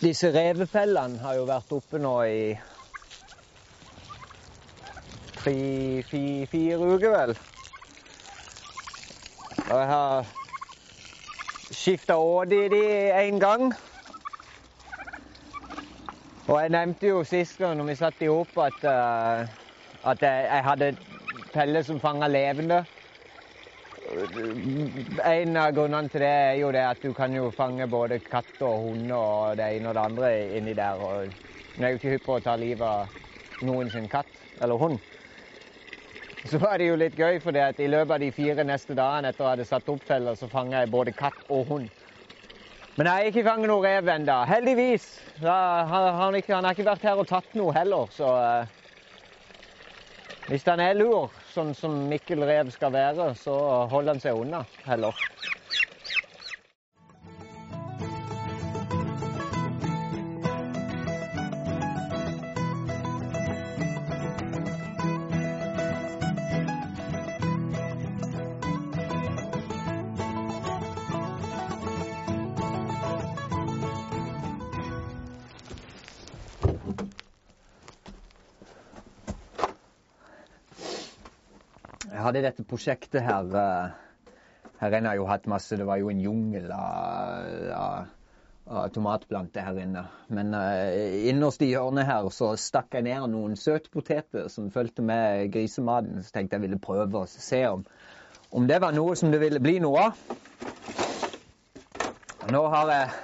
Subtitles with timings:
[0.00, 2.40] Disse revefellene har jo vært oppe nå i
[5.38, 5.54] tre,
[6.10, 7.32] fire, fire uker, vel.
[9.66, 10.26] Og jeg har
[11.70, 12.82] skifta åde i de
[13.22, 13.72] én gang.
[16.46, 19.48] Og jeg nevnte jo sist gang når vi satt i opp, at, uh,
[20.12, 20.92] at jeg, jeg, hadde
[21.54, 22.84] pelle som fanga levende.
[24.06, 28.62] En av grunnene til det er jo det at du kan jo fange både katt
[28.62, 31.02] og hund og det ene og det andre inni der.
[31.02, 31.24] Og
[31.76, 34.30] jeg er jo ikke hypp på å ta livet av noen sin katt
[34.62, 34.98] eller hund.
[36.46, 38.94] Så var det jo litt gøy, for det at i løpet av de fire neste
[38.94, 41.88] dagene etter at jeg hadde satt opp feller, så fanga jeg både katt og hund.
[42.96, 44.36] Men jeg har ikke fanget noen rev ennå.
[44.48, 45.08] Heldigvis.
[45.42, 48.74] Han har, ikke, han har ikke vært her og tatt noe heller, så uh,
[50.46, 53.54] Hvis han er lur, sånn som Mikkel rev skal være, så
[53.92, 55.26] holder han seg unna heller.
[82.26, 83.94] Hadde dette prosjektet her eh,
[84.80, 88.10] Her inne har jeg jo hatt masse Det var jo en jungel av, av,
[88.66, 90.02] av tomatplanter her inne.
[90.28, 90.90] Men uh,
[91.30, 96.20] innerst i hjørnet her så stakk jeg ned noen søtpoteter som fulgte med grisematen.
[96.20, 97.86] Så tenkte jeg ville prøve å se om,
[98.52, 100.26] om det var noe som det ville bli noe av.
[102.52, 103.14] Nå har jeg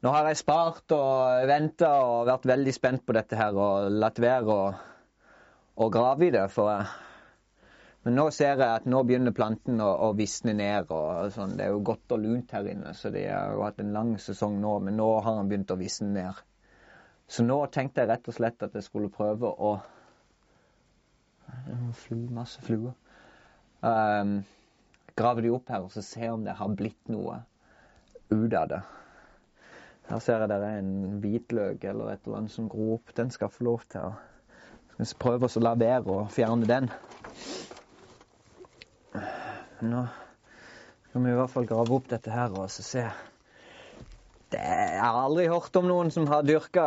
[0.00, 4.20] nå har jeg spart og venta og vært veldig spent på dette her og latt
[4.22, 6.46] være å, grave i det.
[6.54, 7.09] For jeg
[8.02, 10.88] men nå ser jeg at nå begynner planten å, å visne ned.
[10.88, 11.56] og sånn.
[11.58, 14.14] Det er jo godt og lunt her inne, så de har jo hatt en lang
[14.18, 14.78] sesong nå.
[14.86, 16.38] Men nå har han begynt å visne ned.
[17.30, 19.78] Så nå tenkte jeg rett og slett at jeg skulle prøve å
[21.98, 22.92] Flu, masse fluer.
[23.82, 24.44] Um,
[25.18, 27.40] grave de opp her og så se om det har blitt noe
[28.30, 28.80] ut av det.
[30.10, 33.12] Her ser jeg det er en hvitløk eller et eller annet som gror opp.
[33.18, 34.12] Den skal få lov til å
[35.00, 36.90] Skal vi prøve å la være å fjerne den.
[39.80, 40.04] Nå
[41.08, 43.02] skal vi i hvert fall grave opp dette her og se.
[44.52, 46.84] Det, har aldri hørt om noen som har dyrka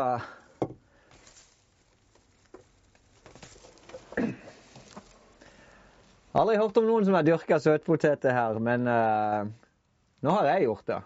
[6.34, 9.46] Aldri hørt om noen som har dyrka søtpoteter her, men uh,
[10.26, 11.02] nå har jeg gjort det.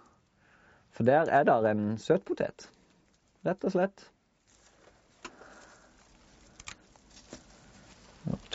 [0.96, 2.69] For der er det en søtpotet.
[3.48, 4.06] Rett og slett.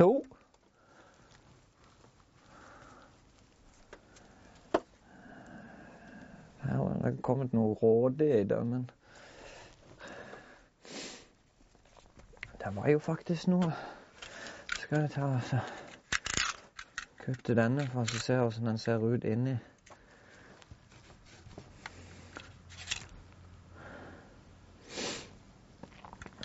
[0.01, 0.11] To.
[7.03, 8.91] Her har kommet noe råde i det, men
[12.59, 13.73] Det var jo faktisk noe
[14.75, 15.59] Skal jeg ta altså,
[17.25, 19.57] kutte denne for å se hvordan den ser ut inni.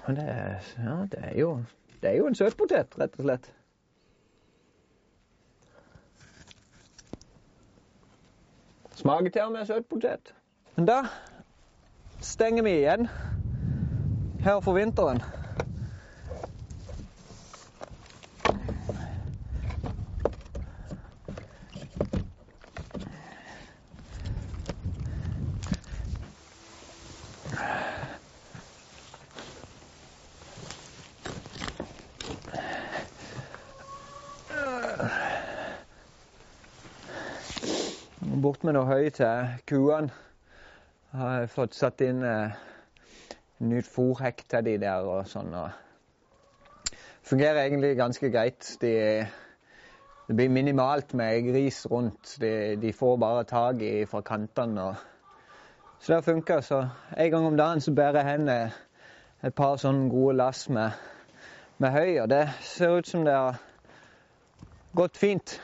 [0.07, 1.51] Det er, ja, det er jo
[2.01, 3.53] det er jo en søtpotet, rett og slett.
[8.97, 10.33] Smaker til og med søtpotet.
[10.77, 11.07] Men da
[12.21, 13.07] stenger vi igjen
[14.45, 15.23] her for vinteren.
[38.41, 40.13] bort med noe høy til kuene.
[41.07, 42.55] Jeg har fått satt inn eh,
[43.63, 45.53] nytt fòrhekk til de der og sånn.
[45.55, 46.91] Og
[47.23, 48.67] fungerer egentlig ganske greit.
[48.81, 48.91] De,
[50.27, 52.33] det blir minimalt med gris rundt.
[52.43, 52.51] De,
[52.81, 54.89] de får bare tak i fra kantene.
[56.03, 56.59] Så det funker.
[56.61, 56.81] Så
[57.15, 60.91] en gang om dagen så bærer jeg hen et par sånne gode lass med,
[61.79, 63.63] med høy, og det ser ut som det har
[64.91, 65.55] gått fint.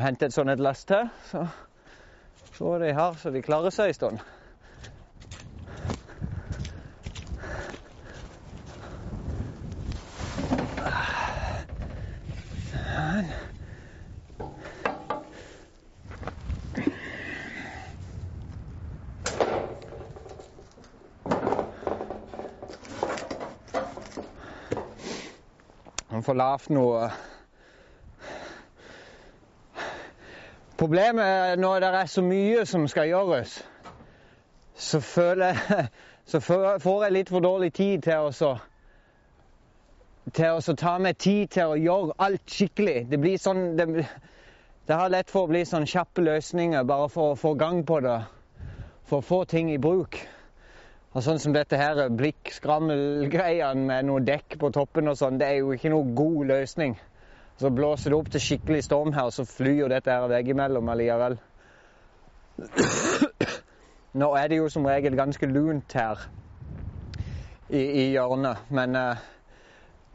[0.00, 3.88] og hente et sånt et lass til, So, se de her, så de klarer seg
[3.88, 4.20] en stund.
[26.10, 26.70] Man får lavt
[30.80, 33.58] Problemet er når det er så mye som skal gjøres,
[34.74, 35.86] så føler jeg
[36.30, 38.50] Så får jeg litt for dårlig tid til å
[40.36, 43.08] til å ta meg tid til å gjøre alt skikkelig.
[43.10, 44.04] Det blir sånn det,
[44.86, 47.98] det har lett for å bli sånn kjappe løsninger bare for å få gang på
[48.04, 48.20] det.
[49.10, 50.20] For å få ting i bruk.
[51.10, 55.64] Og sånn som dette her blikkskrammel-greiene med noe dekk på toppen og sånn, det er
[55.64, 56.94] jo ikke noe god løsning.
[57.60, 60.88] Så blåser det opp til skikkelig storm her, og så flyr jo dette her veggimellom
[60.88, 61.34] allikevel.
[64.20, 66.22] Nå er det jo som regel ganske lunt her
[67.68, 69.20] i, i hjørnet, men, uh,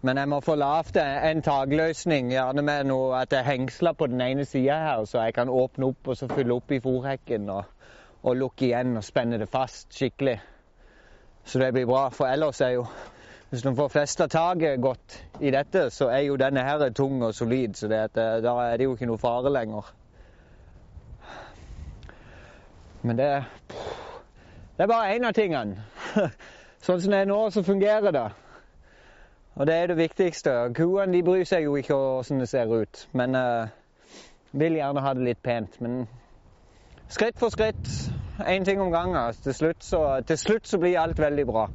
[0.01, 4.25] men jeg må få lagd en takløsning, gjerne med noe at er hengsler på den
[4.25, 7.69] ene sida her, så jeg kan åpne opp og så fylle opp i fòrhekken og,
[8.25, 10.39] og lukke igjen og spenne det fast skikkelig.
[11.45, 12.07] Så det blir bra.
[12.09, 12.87] For ellers er jo
[13.49, 17.33] Hvis du får festa taket godt i dette, så er jo denne her tung og
[17.33, 17.73] solid.
[17.73, 19.93] Så det, eh, da er det jo ikke noe fare lenger.
[23.01, 23.43] Men det
[24.77, 25.83] Det er bare én av tingene.
[26.85, 28.31] Sånn som det er nå, så fungerer det.
[29.55, 30.73] Og det er det viktigste.
[30.75, 33.07] Kuene de bryr seg jo ikke hvordan det ser ut.
[33.13, 33.67] Men uh,
[34.51, 35.79] vil gjerne ha det litt pent.
[35.81, 36.07] Men
[37.07, 37.87] skritt for skritt
[38.43, 39.33] én ting om gangen.
[39.43, 41.69] Til slutt, så, til slutt så blir alt veldig bra.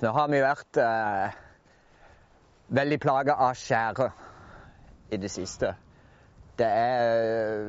[0.00, 1.34] Nå har vi vært eh,
[2.72, 4.06] veldig plaga av skjære
[5.12, 5.74] i det siste.
[6.56, 7.66] Det er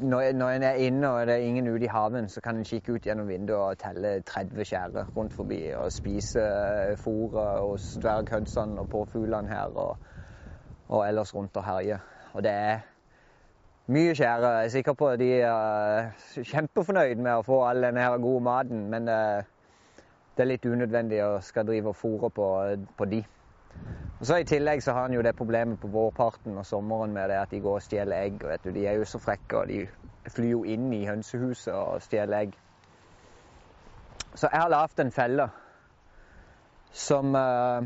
[0.00, 2.68] når, når en er inne og det er ingen ute i haven, så kan en
[2.68, 6.44] kikke ut gjennom vinduet og telle 30 skjære rundt forbi og spise
[7.00, 9.96] fôret hos dverghønsene og påfuglene her og,
[10.88, 12.00] og ellers rundt og herje.
[12.34, 12.78] Og det er
[13.88, 14.54] mye skjære.
[14.58, 18.90] Jeg er sikker på at de er kjempefornøyd med å få all denne gode maten,
[18.92, 19.54] men eh,
[20.36, 22.46] det er litt unødvendig å skal drive og fòre på,
[22.98, 23.22] på de.
[24.20, 27.30] Og så I tillegg så har han jo det problemet på vårparten og sommeren med
[27.30, 28.44] det at de går og stjeler egg.
[28.44, 29.86] vet du, De er jo så frekke, og de
[30.28, 32.56] flyr jo inn i hønsehuset og stjeler egg.
[34.34, 35.48] Så jeg har lagd en felle
[36.92, 37.84] som uh,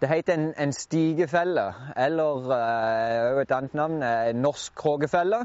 [0.00, 1.66] det heter en, en stigefelle,
[1.96, 5.44] eller uh, et annet navn er norsk kråkefelle.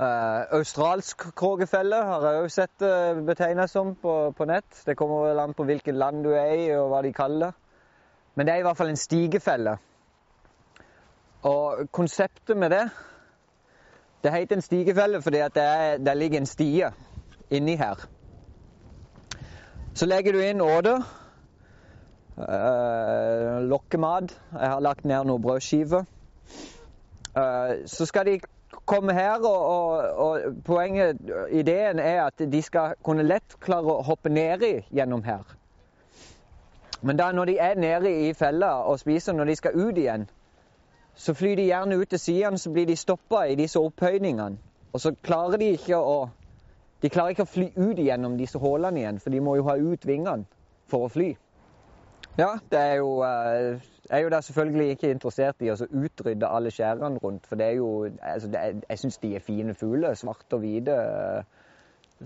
[0.00, 4.78] Uh, australsk krogefelle har jeg òg sett det uh, betegna som på, på, nett.
[4.86, 7.50] Det kommer vel an på hvilket land du er i og hva de kaller det.
[8.34, 9.74] Men det er i hvert fall en stigefelle.
[11.44, 12.82] Og konseptet med det
[14.22, 16.90] Det heter en stigefelle fordi det, er, det ligger en stie
[17.50, 18.00] inni her.
[19.94, 21.04] Så legger du inn åder
[22.40, 24.32] Uh, lokkemat.
[24.52, 26.06] Jeg har lagt ned noen brødskiver.
[27.36, 28.38] Uh, så skal de
[28.90, 31.20] komme her, og, og, og, poenget,
[31.50, 35.46] ideen er at de skal kunne lett klare å hoppe nedi gjennom her.
[37.00, 40.26] Men da når de er nede i fella og spiser når de skal ut igjen,
[41.14, 44.58] så flyr de gjerne ut til sidene, så blir de stoppa i disse opphøyningene.
[44.92, 46.28] Og så klarer de ikke å
[47.00, 49.78] De klarer ikke å fly ut igjennom disse hullene igjen, for de må jo ha
[49.80, 50.44] ut vingene
[50.84, 51.30] for å fly.
[52.36, 53.14] Ja, det er jo
[54.10, 57.44] Jeg er jo da selvfølgelig ikke interessert i å utrydde alle skjærene rundt.
[57.46, 57.90] For det er jo
[58.22, 60.14] altså det er, Jeg syns de er fine fugler.
[60.18, 60.96] Svarte og hvite.
[60.98, 61.60] Eh,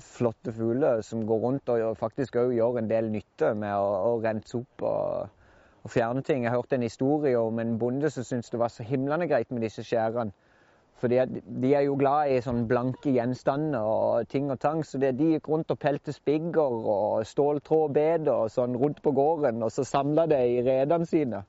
[0.01, 4.17] flotte fugler som går rundt og faktisk òg gjør en del nytte med å, å
[4.25, 5.29] rense opp og,
[5.83, 6.43] og, fjerne ting.
[6.45, 9.63] Jeg hørte en historie om en bonde som syntes det var så himlende greit med
[9.63, 10.33] disse skjærene.
[10.99, 14.81] For De er jo glad i sånn blanke gjenstander og ting og tang.
[14.87, 19.63] Så de gikk rundt og pelte spigger og ståltrådbeder og sånn rundt på gården.
[19.67, 21.43] Og så samla det i redene sine.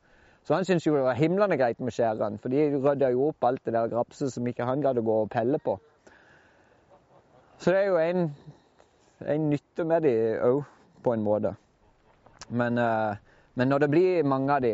[0.46, 2.38] Så han syntes jo det var himlende greit med skjærene.
[2.42, 5.20] For de rydda jo opp alt det der grapset som ikke han gadd å gå
[5.24, 5.80] og pelle på.
[7.58, 8.28] Så det er jo en,
[9.25, 10.64] en nytte med de òg,
[11.04, 11.56] på en måte.
[12.50, 13.16] Men, uh,
[13.56, 14.74] men, når det blir mange av de,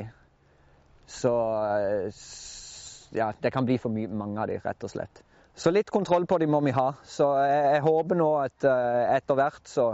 [1.07, 2.21] så uh,
[3.15, 5.23] ja, det kan bli for mye, mange av de, rett og slett.
[5.55, 6.89] Så litt kontroll på de må vi ha.
[7.03, 9.87] Så jeg, jeg håper nå at uh, etter hvert så,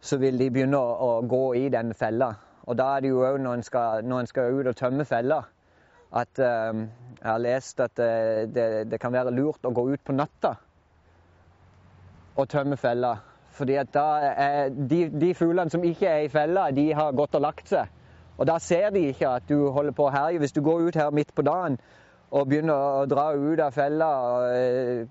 [0.00, 2.32] så, vil de begynne å, å, gå i den fella.
[2.66, 3.62] Og da er det jo òg når,
[4.02, 5.42] når en skal ut og tømme fella,
[6.14, 6.84] at uh,
[7.20, 10.54] jeg har lest at det, det, det, kan være lurt å gå ut på natta
[12.36, 13.16] og tømme fella.
[13.54, 17.36] Fordi at da er de, de fuglene som ikke er i fella, de har gått
[17.38, 17.90] og lagt seg.
[18.38, 20.40] Og da ser de ikke at du holder på å herje.
[20.42, 21.78] Hvis du går ut her midt på dagen,
[22.34, 25.06] og begynner å dra ut av fella og øh,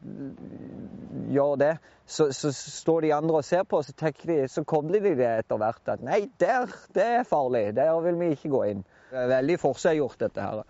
[1.34, 1.74] gjør det,
[2.06, 5.30] så, så, står de andre og ser på, og så, de, så kobler de det
[5.44, 5.84] etter hvert.
[5.90, 7.70] At nei, der, det er farlig.
[7.78, 8.84] Der vil vi ikke gå inn.
[9.12, 10.66] Det er veldig forseggjort, dette her.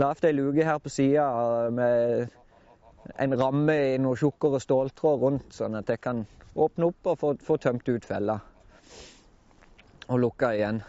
[0.00, 1.24] Lavt ei luke her på sida
[1.74, 2.28] med
[3.18, 6.22] en ramme i noe tjukkere ståltråd rundt, sånn at jeg kan
[6.54, 8.38] åpne opp og få, få tømt ut fella.
[10.10, 10.80] Og lukka igjen.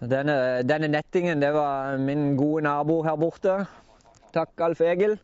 [0.00, 3.58] Denne, denne, nettingen det var min gode nabo her borte.
[4.32, 5.18] Takk, Alf Egil.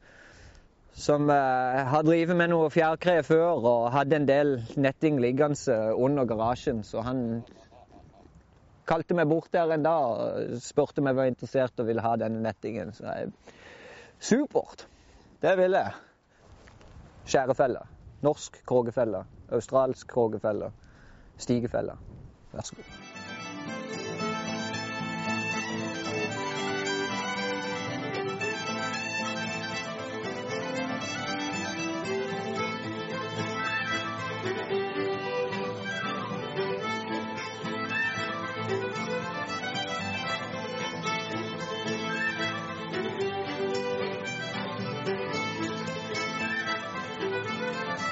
[0.97, 6.25] Som eh, har drevet med noe fjærkre før og hadde en del netting liggende under
[6.29, 6.81] garasjen.
[6.88, 7.43] Så han
[8.88, 12.15] kalte meg bort der en dag og spurte om jeg var interessert og ville ha
[12.21, 12.95] denne nettingen.
[12.97, 13.33] Så jeg,
[14.19, 14.87] supert!
[15.43, 15.93] Det vil jeg.
[17.26, 17.83] Skjærefelle.
[18.25, 19.26] Norsk krogefelle.
[19.53, 20.73] Australsk krogefelle.
[21.37, 21.99] Stigefelle.
[22.55, 23.06] Vær så god.
[47.21, 48.06] うん。